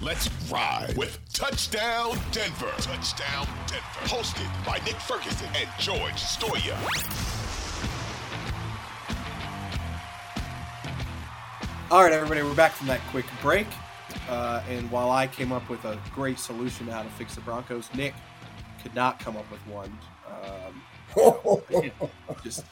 [0.00, 2.70] Let's ride with Touchdown Denver.
[2.78, 3.82] Touchdown Denver.
[4.04, 6.76] Hosted by Nick Ferguson and George Stoia.
[11.90, 13.66] All right, everybody, we're back from that quick break.
[14.28, 17.40] Uh, and while I came up with a great solution to how to fix the
[17.40, 18.14] Broncos, Nick
[18.84, 19.98] could not come up with one.
[21.16, 21.90] Um,
[22.44, 22.64] just,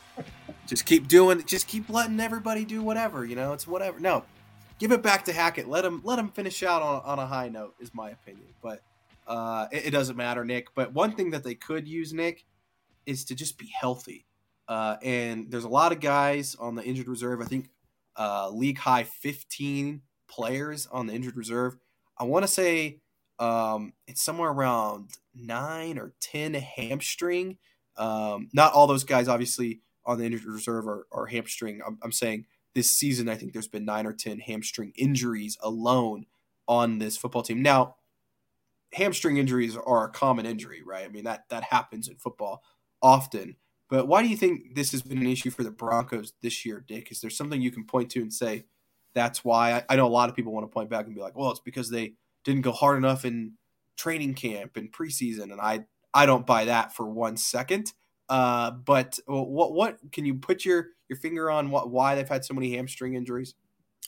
[0.68, 3.24] just keep doing, just keep letting everybody do whatever.
[3.24, 3.98] You know, it's whatever.
[3.98, 4.22] No,
[4.78, 5.68] give it back to Hackett.
[5.68, 8.46] Let him let him finish out on, on a high note, is my opinion.
[8.62, 8.82] But
[9.26, 10.74] uh, it, it, doesn't matter, Nick.
[10.74, 12.44] But one thing that they could use, Nick,
[13.06, 14.26] is to just be healthy.
[14.68, 17.40] Uh, and there's a lot of guys on the injured reserve.
[17.40, 17.70] I think
[18.16, 21.76] uh, league high 15 players on the injured reserve.
[22.18, 23.00] I want to say
[23.38, 27.58] um, it's somewhere around nine or 10 hamstring.
[27.96, 31.80] Um, not all those guys, obviously, on the injured reserve are, are hamstring.
[31.86, 36.26] I'm, I'm saying this season, I think there's been nine or 10 hamstring injuries alone
[36.68, 37.62] on this football team.
[37.62, 37.96] Now,
[38.92, 41.04] hamstring injuries are a common injury, right?
[41.04, 42.62] I mean, that, that happens in football
[43.02, 43.56] often.
[43.88, 46.84] But why do you think this has been an issue for the Broncos this year,
[46.90, 47.10] Nick?
[47.10, 48.66] Is there something you can point to and say
[49.14, 49.72] that's why?
[49.72, 51.50] I, I know a lot of people want to point back and be like, well,
[51.50, 53.54] it's because they didn't go hard enough in
[53.96, 55.50] training camp and preseason.
[55.50, 57.94] And I, I don't buy that for one second.
[58.28, 62.44] Uh, but what what can you put your your finger on what why they've had
[62.44, 63.54] so many hamstring injuries?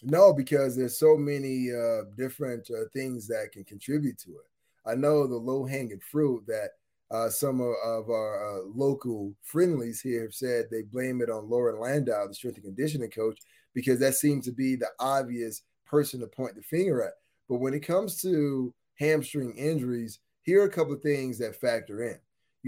[0.03, 4.47] No, because there's so many uh, different uh, things that can contribute to it.
[4.87, 6.71] I know the low hanging fruit that
[7.11, 11.49] uh, some of, of our uh, local friendlies here have said they blame it on
[11.49, 13.39] Loren Landow, the strength and conditioning coach,
[13.75, 17.15] because that seems to be the obvious person to point the finger at.
[17.49, 22.03] But when it comes to hamstring injuries, here are a couple of things that factor
[22.05, 22.19] in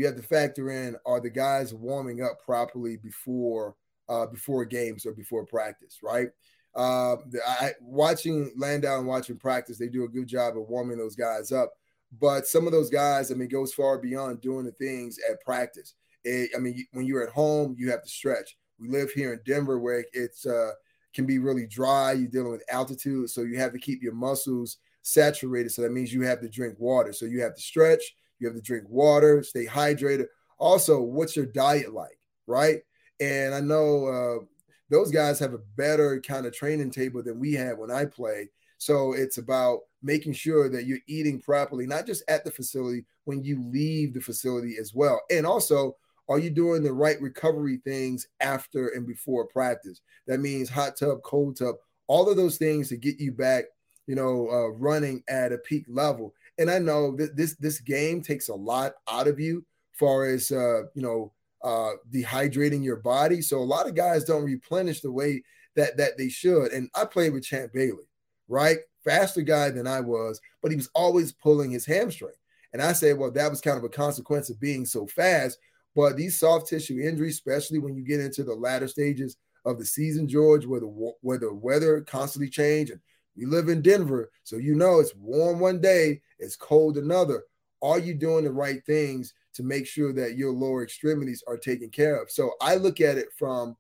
[0.00, 3.77] you have to factor in are the guys warming up properly before
[4.09, 6.28] uh, before games or before practice, right?
[6.75, 7.16] Uh,
[7.47, 11.53] I, watching Landow and watching practice, they do a good job of warming those guys
[11.53, 11.72] up.
[12.19, 15.94] But some of those guys, I mean, goes far beyond doing the things at practice.
[16.25, 18.56] It, I mean, when you're at home, you have to stretch.
[18.78, 20.71] We live here in Denver where it's uh,
[21.15, 22.12] can be really dry.
[22.12, 25.72] You're dealing with altitude, so you have to keep your muscles saturated.
[25.72, 27.12] So that means you have to drink water.
[27.12, 28.03] So you have to stretch
[28.41, 30.27] you have to drink water, stay hydrated.
[30.59, 32.81] Also, what's your diet like, right?
[33.21, 34.45] And I know uh,
[34.91, 38.49] those guys have a better kind of training table than we had when I played.
[38.78, 43.45] So it's about making sure that you're eating properly, not just at the facility, when
[43.45, 45.21] you leave the facility as well.
[45.31, 45.97] And also,
[46.28, 50.01] are you doing the right recovery things after and before practice?
[50.27, 51.75] That means hot tub, cold tub,
[52.07, 53.65] all of those things to get you back,
[54.07, 58.22] you know, uh, running at a peak level and I know that this this game
[58.22, 61.32] takes a lot out of you, far as uh, you know,
[61.65, 63.41] uh, dehydrating your body.
[63.41, 65.43] So a lot of guys don't replenish the way
[65.75, 66.72] that that they should.
[66.72, 68.04] And I played with Champ Bailey,
[68.47, 68.78] right?
[69.04, 72.34] Faster guy than I was, but he was always pulling his hamstring.
[72.75, 75.59] And I said, well, that was kind of a consequence of being so fast.
[75.97, 79.87] But these soft tissue injuries, especially when you get into the latter stages of the
[79.87, 83.00] season, George, where the where the weather constantly change and
[83.35, 87.45] you live in Denver, so you know it's warm one day, it's cold another.
[87.83, 91.89] Are you doing the right things to make sure that your lower extremities are taken
[91.89, 92.31] care of?
[92.31, 93.77] So I look at it from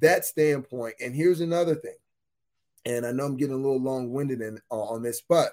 [0.00, 0.94] that standpoint.
[1.00, 1.96] And here's another thing.
[2.84, 5.52] And I know I'm getting a little long winded uh, on this, but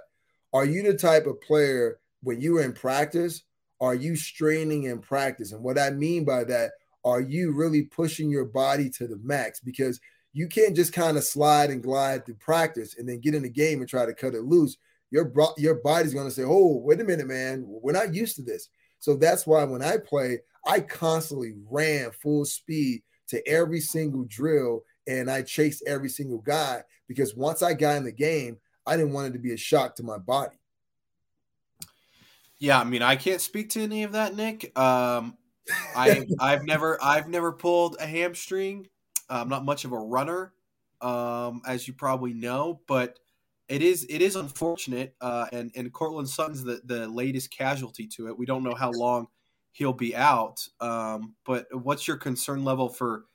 [0.54, 3.44] are you the type of player when you're in practice?
[3.80, 5.54] Are you straining in practice?
[5.54, 6.72] And what I mean by that,
[7.04, 9.60] are you really pushing your body to the max?
[9.60, 10.00] Because
[10.34, 13.50] you can't just kind of slide and glide through practice and then get in the
[13.50, 14.78] game and try to cut it loose.
[15.10, 18.42] Your your body's going to say, "Oh, wait a minute, man, we're not used to
[18.42, 18.70] this."
[19.00, 24.84] So that's why when I play, I constantly ran full speed to every single drill
[25.08, 29.14] and I chased every single guy because once I got in the game, I didn't
[29.14, 30.58] want it to be a shock to my body.
[32.60, 34.78] Yeah, I mean, I can't speak to any of that, Nick.
[34.78, 35.36] Um,
[35.96, 38.88] I I've never I've never pulled a hamstring.
[39.36, 40.54] I'm not much of a runner,
[41.02, 43.20] um, as you probably know, but
[43.68, 45.16] it is it is unfortunate.
[45.22, 48.38] Uh, and and Courtland Sutton's the the latest casualty to it.
[48.38, 49.28] We don't know how long
[49.72, 50.68] he'll be out.
[50.80, 53.26] Um, but what's your concern level for?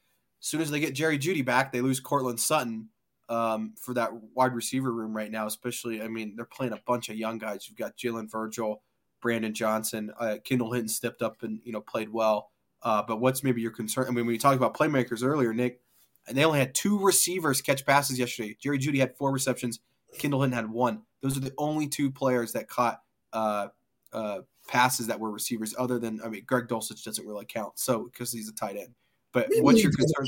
[0.40, 2.90] As soon as they get Jerry Jeudy back, they lose Courtland Sutton
[3.28, 5.46] um, for that wide receiver room right now.
[5.46, 7.66] Especially, I mean, they're playing a bunch of young guys.
[7.68, 8.82] You've got Jalen Virgil.
[9.20, 10.12] Brandon Johnson.
[10.18, 12.50] Uh, Kendall Hinton stepped up and you know played well.
[12.82, 14.04] Uh, but what's maybe your concern?
[14.04, 15.80] I mean, when we talked about playmakers earlier, Nick,
[16.28, 18.56] and they only had two receivers catch passes yesterday.
[18.60, 19.80] Jerry Jeudy had four receptions.
[20.18, 21.02] Kendall Hinton had one.
[21.22, 23.00] Those are the only two players that caught
[23.32, 23.68] uh,
[24.12, 25.74] uh, passes that were receivers.
[25.78, 28.94] Other than I mean, Greg Dulcich doesn't really count, so because he's a tight end.
[29.32, 30.26] But maybe what's your concern?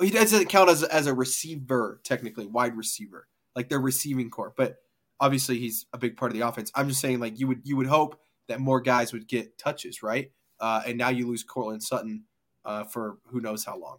[0.00, 4.54] He doesn't count as as a receiver technically, wide receiver, like their receiving corps.
[4.56, 4.76] But
[5.20, 6.72] obviously he's a big part of the offense.
[6.74, 8.18] I'm just saying like you would you would hope
[8.48, 10.30] that more guys would get touches, right?
[10.58, 12.24] Uh, and now you lose Courtland Sutton
[12.64, 13.98] uh, for who knows how long.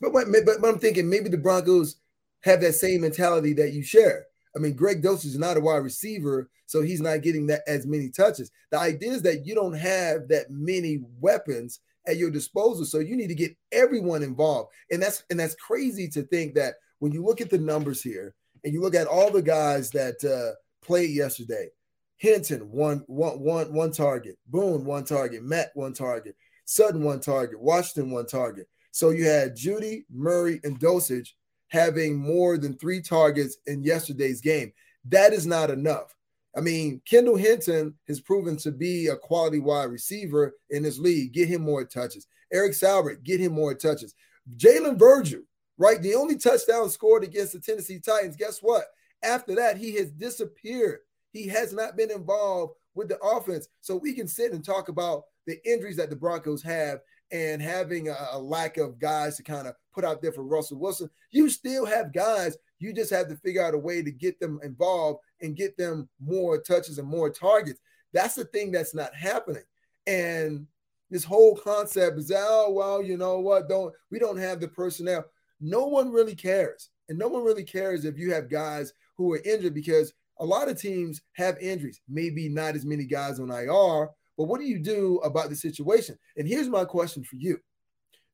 [0.00, 1.96] But, but but I'm thinking maybe the Broncos
[2.42, 4.26] have that same mentality that you share.
[4.56, 7.86] I mean, Greg Dulcich is not a wide receiver, so he's not getting that as
[7.86, 8.50] many touches.
[8.70, 13.14] The idea is that you don't have that many weapons at your disposal, so you
[13.14, 14.70] need to get everyone involved.
[14.90, 18.34] And that's and that's crazy to think that when you look at the numbers here,
[18.64, 21.68] and you look at all the guys that uh, played yesterday.
[22.16, 26.36] Hinton one one one one target, Boone one target, Matt one target,
[26.66, 28.68] Sutton one target, Washington one target.
[28.90, 31.30] So you had Jeudy, Murray, and Dulcich
[31.68, 34.72] having more than three targets in yesterday's game.
[35.04, 36.14] That is not enough.
[36.56, 41.32] I mean, Kendall Hinton has proven to be a quality wide receiver in this league.
[41.32, 42.26] Get him more touches.
[42.52, 44.14] Eric Saubert, get him more touches.
[44.56, 45.42] Jalen Virgil,
[45.78, 46.02] right?
[46.02, 48.34] The only touchdown scored against the Tennessee Titans.
[48.34, 48.84] Guess what?
[49.22, 51.00] After that, he has disappeared.
[51.32, 53.68] He has not been involved with the offense.
[53.80, 56.98] So we can sit and talk about the injuries that the Broncos have
[57.32, 60.78] and having a, a lack of guys to kind of put out there for Russell
[60.78, 61.10] Wilson.
[61.30, 62.56] You still have guys.
[62.78, 66.08] You just have to figure out a way to get them involved and get them
[66.20, 67.80] more touches and more targets.
[68.12, 69.62] That's the thing that's not happening.
[70.06, 70.66] And
[71.10, 73.68] this whole concept is, oh, well, you know what?
[73.68, 75.24] Don't we don't have the personnel
[75.60, 76.90] no one really cares.
[77.08, 80.68] And no one really cares if you have guys who are injured because a lot
[80.68, 84.08] of teams have injuries, maybe not as many guys on IR,
[84.40, 86.18] but what do you do about the situation?
[86.38, 87.58] And here's my question for you.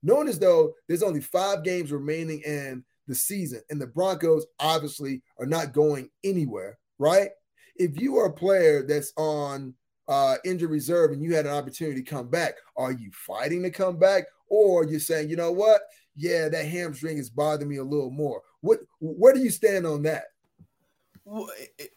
[0.04, 5.20] Knowing as though there's only five games remaining in the season, and the Broncos obviously
[5.40, 7.30] are not going anywhere, right?
[7.74, 9.74] If you are a player that's on
[10.06, 13.70] uh, injured reserve and you had an opportunity to come back, are you fighting to
[13.70, 14.26] come back?
[14.48, 15.80] Or you're saying, you know what?
[16.16, 18.42] yeah, that hamstring is bothering me a little more.
[18.60, 20.26] What where do you stand on that?
[21.24, 21.50] Well,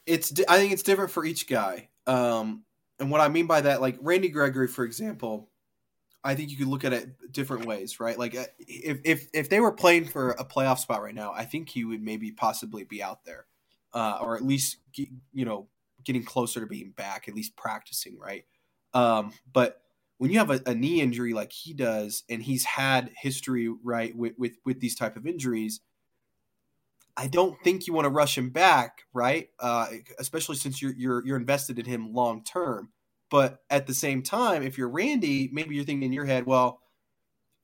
[0.06, 1.90] it's I think it's different for each guy.
[2.06, 2.64] Um,
[3.00, 5.50] and what I mean by that, like Randy Gregory, for example,
[6.24, 8.18] I think you could look at it different ways, right?
[8.18, 11.46] Like uh, if if if they were playing for a playoff spot right now, I
[11.46, 13.46] think he would maybe possibly be out there,
[13.94, 15.68] uh, or at least you know
[16.04, 18.44] getting closer to being back, at least practicing, right?
[18.94, 19.82] Um, but
[20.18, 24.16] when you have a, a, knee injury like he does, and he's had history right
[24.16, 25.80] with, with with these type of injuries,
[27.20, 29.50] I don't think you want to rush him back, right?
[29.60, 29.88] Uh,
[30.20, 32.94] especially since you're you're you're invested in him long term.
[33.30, 36.80] But at the same time, if you're Randy, maybe you're thinking in your head, well,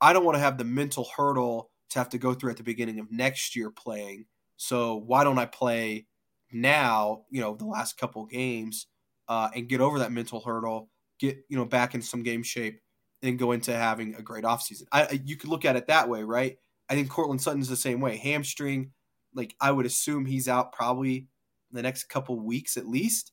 [0.01, 2.63] I don't want to have the mental hurdle to have to go through at the
[2.63, 4.25] beginning of next year playing.
[4.57, 6.07] So why don't I play
[6.51, 7.21] now?
[7.29, 8.87] You know, the last couple games
[9.29, 12.81] uh, and get over that mental hurdle get you know back in some game shape
[13.23, 14.83] and go into having a great offseason.
[14.91, 16.57] I you could look at it that way, right?
[16.89, 18.17] I think Courtland Sutton's the same way.
[18.17, 18.91] Hamstring,
[19.35, 21.27] like I would assume he's out probably
[21.71, 23.31] the next couple weeks at least.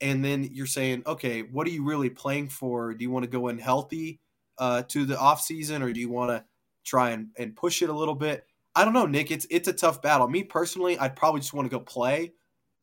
[0.00, 2.94] And then you're saying, okay, what are you really playing for?
[2.94, 4.20] Do you want to go in healthy
[4.58, 6.44] uh, to the offseason or do you want to
[6.84, 8.46] try and, and push it a little bit?
[8.76, 9.32] I don't know, Nick.
[9.32, 10.28] It's it's a tough battle.
[10.28, 12.34] Me personally, I'd probably just want to go play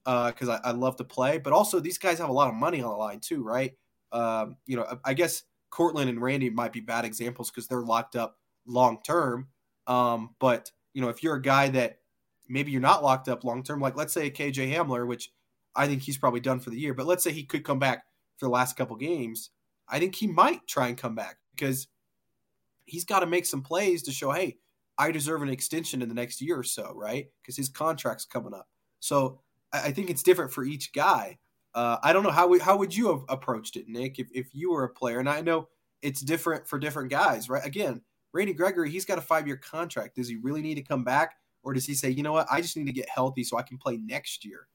[0.04, 1.38] because uh, I, I love to play.
[1.38, 3.74] But also, these guys have a lot of money on the line too, right?
[4.16, 8.16] um, you know, I guess Courtland and Randy might be bad examples because they're locked
[8.16, 9.50] up long term.
[9.88, 12.00] Um, but you know, if you're a guy that
[12.48, 15.32] maybe you're not locked up long term, like let's say a KJ Hamler, which
[15.76, 18.06] I think he's probably done for the year, but let's say he could come back
[18.38, 19.52] for the last couple games,
[19.88, 21.88] I think he might try and come back because
[22.86, 24.58] he's got to make some plays to show, hey,
[24.98, 27.28] I deserve an extension in the next year or so, right?
[27.42, 28.68] Because his contract's coming up.
[29.00, 29.42] So
[29.74, 31.38] I think it's different for each guy.
[31.74, 34.56] Uh, I don't know how we, how would you have approached it, Nick, if, if
[34.56, 35.20] you were a player?
[35.20, 35.68] And I know
[36.02, 37.66] it's different for different guys, right?
[37.66, 40.16] Again, Randy Gregory, he's got a five year contract.
[40.16, 41.36] Does he really need to come back,
[41.66, 43.64] or does he say, you know what, I just need to get healthy so I
[43.64, 44.68] can play next year?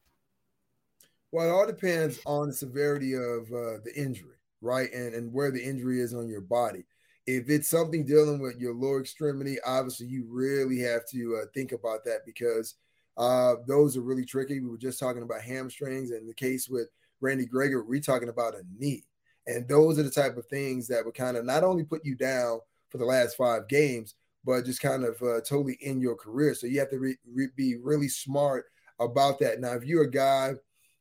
[1.32, 4.92] Well, it all depends on the severity of uh, the injury, right?
[4.92, 6.85] And and where the injury is on your body.
[7.26, 11.70] If it's something dealing with your lower extremity, obviously you really have to uh, think
[11.70, 12.75] about that because
[13.16, 14.59] uh, those are really tricky.
[14.59, 16.88] We were just talking about hamstrings, and the case with
[17.20, 19.04] Randy Gregory, we're talking about a knee.
[19.47, 22.14] And those are the type of things that would kind of not only put you
[22.16, 26.54] down for the last five games, but just kind of uh, totally in your career.
[26.54, 28.66] So you have to re- re- be really smart
[28.99, 29.61] about that.
[29.61, 30.54] Now, if you're a guy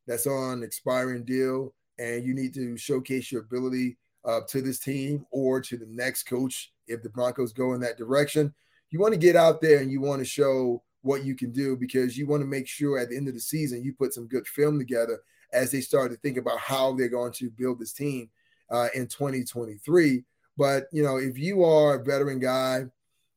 [0.08, 5.25] that's on expiring deal and you need to showcase your ability uh, to this team
[5.31, 8.53] or to the next coach, if the Broncos go in that direction,
[8.89, 11.77] you want to get out there and you want to show what you can do
[11.77, 14.27] because you want to make sure at the end of the season you put some
[14.27, 15.19] good film together
[15.53, 18.29] as they start to think about how they're going to build this team
[18.69, 20.24] uh, in 2023.
[20.58, 22.86] But you know, if you are a veteran guy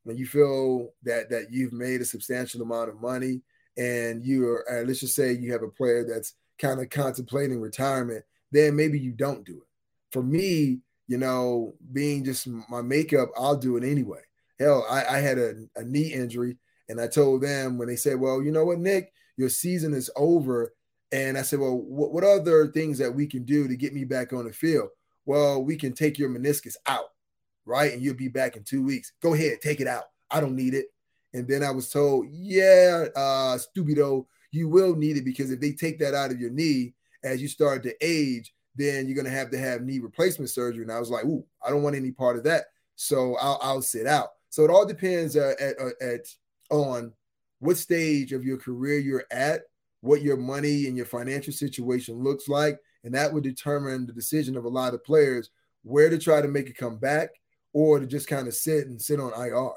[0.05, 3.41] and you feel that that you've made a substantial amount of money
[3.77, 8.23] and you're uh, let's just say you have a player that's kind of contemplating retirement,
[8.51, 9.67] then maybe you don't do it.
[10.11, 14.21] For me, you know, being just my makeup, I'll do it anyway.
[14.59, 16.57] Hell, I, I had a, a knee injury
[16.89, 20.09] and I told them when they said, Well, you know what, Nick, your season is
[20.15, 20.73] over.
[21.11, 24.03] And I said, Well, what, what other things that we can do to get me
[24.03, 24.89] back on the field?
[25.25, 27.12] Well, we can take your meniscus out
[27.65, 27.93] right?
[27.93, 29.13] And you'll be back in two weeks.
[29.21, 30.05] Go ahead, take it out.
[30.29, 30.87] I don't need it.
[31.33, 35.71] And then I was told, yeah, uh, stupido, you will need it because if they
[35.71, 36.93] take that out of your knee
[37.23, 40.83] as you start to age, then you're gonna have to have knee replacement surgery.
[40.83, 42.65] And I was like, ooh, I don't want any part of that.
[42.95, 44.29] So I'll, I'll sit out.
[44.49, 46.27] So it all depends uh, at, uh, at
[46.69, 47.13] on
[47.59, 49.61] what stage of your career you're at,
[50.01, 54.55] what your money and your financial situation looks like, and that would determine the decision
[54.55, 55.49] of a lot of players
[55.83, 57.29] where to try to make a comeback
[57.73, 59.71] or to just kind of sit and sit on IR.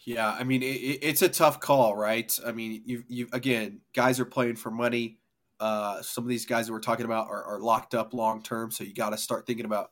[0.00, 2.36] Yeah, I mean it, it's a tough call, right?
[2.44, 5.18] I mean, you you again, guys are playing for money.
[5.60, 8.70] Uh, some of these guys that we're talking about are, are locked up long term,
[8.70, 9.90] so you got to start thinking about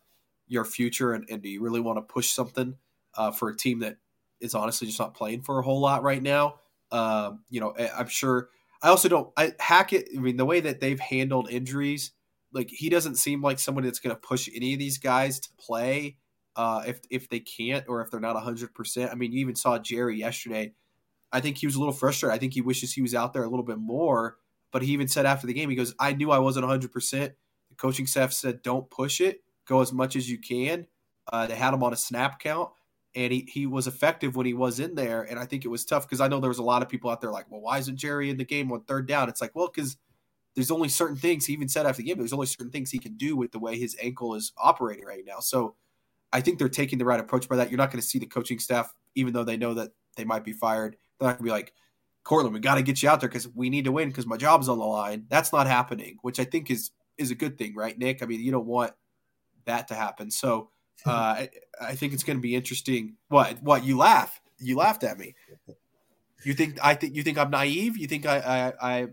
[0.48, 2.76] your future and, and do you really want to push something
[3.14, 3.96] uh, for a team that
[4.40, 6.54] is honestly just not playing for a whole lot right now?
[6.90, 8.48] Um, you know, I'm sure.
[8.82, 9.30] I also don't.
[9.36, 10.08] I Hackett.
[10.16, 12.12] I mean, the way that they've handled injuries,
[12.52, 15.48] like he doesn't seem like somebody that's going to push any of these guys to
[15.58, 16.16] play
[16.56, 19.12] uh, if if they can't or if they're not hundred percent.
[19.12, 20.72] I mean, you even saw Jerry yesterday.
[21.32, 22.34] I think he was a little frustrated.
[22.34, 24.38] I think he wishes he was out there a little bit more.
[24.72, 27.34] But he even said after the game, he goes, "I knew I wasn't hundred percent."
[27.70, 29.42] The coaching staff said, "Don't push it.
[29.66, 30.86] Go as much as you can."
[31.32, 32.70] Uh, they had him on a snap count,
[33.14, 35.22] and he he was effective when he was in there.
[35.22, 37.10] And I think it was tough because I know there was a lot of people
[37.10, 39.54] out there like, "Well, why isn't Jerry in the game on third down?" It's like,
[39.54, 39.96] well, because
[40.54, 42.18] there's only certain things he even said after the game.
[42.18, 45.25] There's only certain things he can do with the way his ankle is operating right
[45.26, 45.40] now.
[45.40, 45.76] So
[46.33, 47.71] I think they're taking the right approach by that.
[47.71, 50.45] You're not going to see the coaching staff, even though they know that they might
[50.45, 50.97] be fired.
[51.18, 51.73] They're not going to be like,
[52.25, 54.37] Courtland, we got to get you out there because we need to win because my
[54.37, 55.26] job's on the line.
[55.28, 58.23] That's not happening, which I think is is a good thing, right, Nick?
[58.23, 58.92] I mean, you don't want
[59.64, 60.30] that to happen.
[60.30, 60.71] So
[61.06, 63.14] uh, I, I think it's going to be interesting.
[63.28, 63.62] What?
[63.62, 63.85] What?
[63.85, 64.40] You laugh?
[64.59, 65.35] You laughed at me.
[66.45, 67.97] You think I think you think I'm naive?
[67.97, 69.06] You think I I, I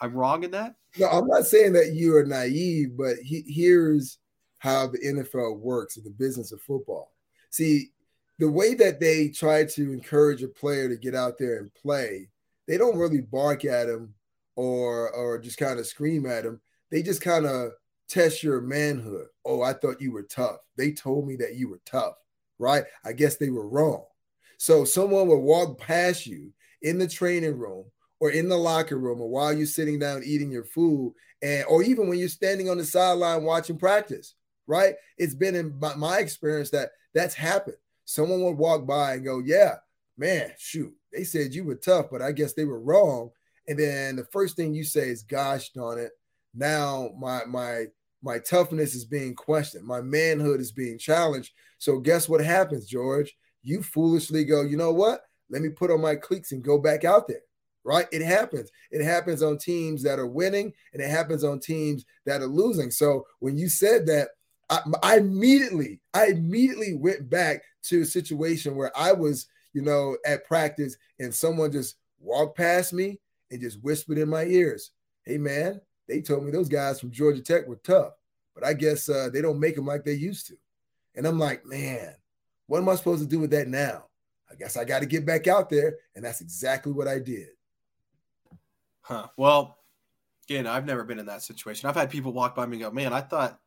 [0.00, 0.76] I'm wrong in that?
[0.98, 4.18] No, I'm not saying that you are naive, but he, here's
[4.60, 7.12] how the NFL works in the business of football.
[7.48, 7.90] See,
[8.38, 12.28] the way that they try to encourage a player to get out there and play,
[12.68, 14.14] they don't really bark at him
[14.56, 16.60] or or just kind of scream at him.
[16.90, 17.72] They just kind of
[18.08, 19.26] test your manhood.
[19.44, 20.58] Oh, I thought you were tough.
[20.76, 22.14] They told me that you were tough,
[22.58, 22.84] right?
[23.04, 24.04] I guess they were wrong.
[24.58, 26.52] So someone will walk past you
[26.82, 27.86] in the training room
[28.20, 31.82] or in the locker room or while you're sitting down eating your food and or
[31.82, 34.34] even when you're standing on the sideline watching practice
[34.70, 34.94] right?
[35.18, 37.76] It's been in my, my experience that that's happened.
[38.04, 39.74] Someone would walk by and go, Yeah,
[40.16, 43.30] man, shoot, they said you were tough, but I guess they were wrong.
[43.68, 46.12] And then the first thing you say is, Gosh darn it,
[46.54, 47.86] now my my
[48.22, 51.52] my toughness is being questioned, my manhood is being challenged.
[51.78, 53.36] So guess what happens, George?
[53.62, 55.22] You foolishly go, you know what?
[55.50, 57.42] Let me put on my cleats and go back out there
[57.84, 58.06] right?
[58.12, 58.70] It happens.
[58.90, 62.90] It happens on teams that are winning and it happens on teams that are losing.
[62.90, 64.28] So when you said that,
[64.70, 70.16] I, I immediately, I immediately went back to a situation where I was, you know,
[70.24, 73.18] at practice and someone just walked past me
[73.50, 74.92] and just whispered in my ears,
[75.24, 78.12] "Hey, man, they told me those guys from Georgia Tech were tough,
[78.54, 80.56] but I guess uh, they don't make them like they used to."
[81.16, 82.14] And I'm like, man,
[82.68, 84.04] what am I supposed to do with that now?
[84.50, 87.48] I guess I got to get back out there, and that's exactly what I did.
[89.00, 89.26] Huh.
[89.36, 89.78] Well,
[90.48, 91.88] again, I've never been in that situation.
[91.88, 93.58] I've had people walk by me and go, "Man, I thought."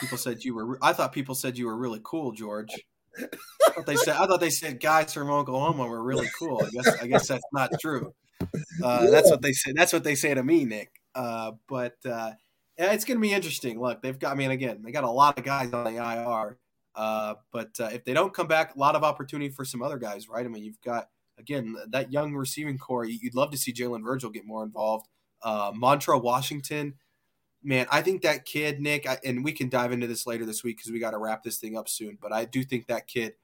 [0.00, 0.78] People said you were.
[0.82, 2.70] I thought people said you were really cool, George.
[3.18, 4.16] I thought they said.
[4.16, 6.62] I thought they said guys from Oklahoma were really cool.
[6.64, 7.02] I guess.
[7.02, 8.14] I guess that's not true.
[8.82, 9.10] Uh, yeah.
[9.10, 9.72] That's what they say.
[9.72, 10.90] That's what they say to me, Nick.
[11.14, 12.32] Uh, but uh,
[12.76, 13.80] it's going to be interesting.
[13.80, 14.32] Look, they've got.
[14.32, 16.58] I mean, again, they got a lot of guys on the IR.
[16.94, 19.98] Uh, but uh, if they don't come back, a lot of opportunity for some other
[19.98, 20.44] guys, right?
[20.44, 21.08] I mean, you've got
[21.38, 23.04] again that young receiving corps.
[23.04, 25.08] You'd love to see Jalen Virgil get more involved.
[25.42, 26.94] Uh, Montrell Washington,
[27.62, 30.64] man, I think that kid, Nick, I, and we can dive into this later this
[30.64, 32.18] week because we got to wrap this thing up soon.
[32.20, 33.34] But I do think that kid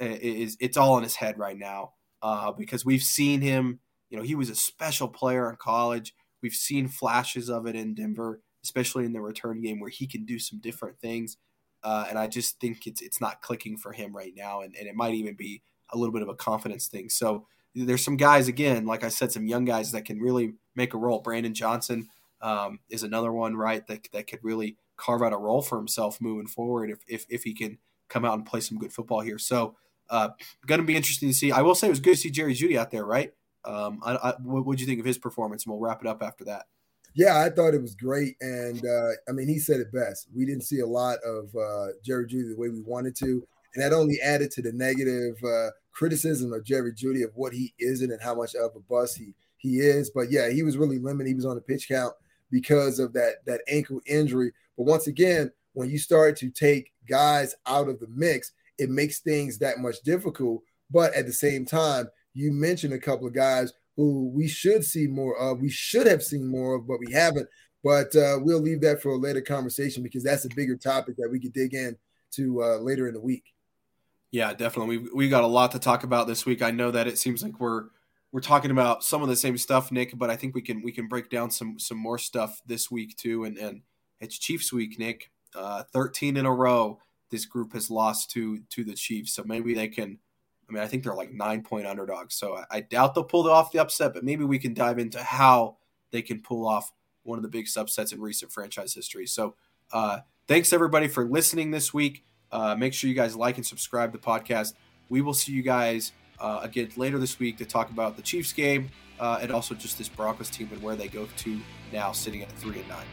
[0.00, 1.92] uh, is it's all in his head right now
[2.22, 3.80] uh, because we've seen him.
[4.10, 6.14] You know, he was a special player in college.
[6.42, 10.24] We've seen flashes of it in Denver, especially in the return game where he can
[10.24, 11.36] do some different things.
[11.82, 14.88] Uh, and I just think it's it's not clicking for him right now, and, and
[14.88, 17.08] it might even be a little bit of a confidence thing.
[17.08, 20.94] So there's some guys again, like I said, some young guys that can really make
[20.94, 21.20] a role.
[21.20, 22.08] Brandon Johnson
[22.44, 23.84] um, is another one, right?
[23.86, 27.42] That that could really carve out a role for himself moving forward if if, if
[27.42, 29.38] he can come out and play some good football here.
[29.38, 29.76] So
[30.10, 30.28] uh,
[30.66, 31.50] going to be interesting to see.
[31.50, 33.32] I will say it was good to see Jerry Jeudy out there, right?
[33.64, 35.64] Um, I, I, what would you think of his performance?
[35.64, 36.66] And we'll wrap it up after that.
[37.14, 40.26] Yeah, I thought it was great, and uh, I mean, he said it best.
[40.34, 43.82] We didn't see a lot of uh, Jerry Jeudy the way we wanted to, and
[43.82, 48.10] that only added to the negative uh, criticism of Jerry Jeudy of what he isn't
[48.10, 50.10] and how much of a bust he he is.
[50.10, 51.28] But yeah, he was really limited.
[51.28, 52.14] He was on the pitch count
[52.50, 54.52] because of that that ankle injury.
[54.76, 59.20] But once again, when you start to take guys out of the mix, it makes
[59.20, 60.62] things that much difficult.
[60.90, 65.06] But at the same time, you mentioned a couple of guys who we should see
[65.06, 65.60] more of.
[65.60, 67.48] We should have seen more of, but we haven't.
[67.82, 71.28] But uh, we'll leave that for a later conversation because that's a bigger topic that
[71.30, 71.96] we could dig in
[72.32, 73.44] to uh, later in the week.
[74.30, 74.98] Yeah, definitely.
[74.98, 76.60] We we got a lot to talk about this week.
[76.60, 77.84] I know that it seems like we're
[78.34, 80.90] we're talking about some of the same stuff, Nick, but I think we can we
[80.90, 83.44] can break down some some more stuff this week too.
[83.44, 83.82] And and
[84.20, 85.30] it's Chiefs week, Nick.
[85.54, 86.98] Uh, Thirteen in a row,
[87.30, 89.34] this group has lost to to the Chiefs.
[89.34, 90.18] So maybe they can
[90.68, 92.34] I mean, I think they're like nine point underdogs.
[92.34, 95.22] So I, I doubt they'll pull off the upset, but maybe we can dive into
[95.22, 95.76] how
[96.10, 96.90] they can pull off
[97.22, 99.28] one of the big upsets in recent franchise history.
[99.28, 99.54] So
[99.92, 102.24] uh, thanks everybody for listening this week.
[102.50, 104.74] Uh, make sure you guys like and subscribe to the podcast.
[105.08, 108.52] We will see you guys uh, again later this week to talk about the Chiefs
[108.52, 111.60] game uh, and also just this Broncos team and where they go to
[111.92, 113.06] now, sitting at three and nine.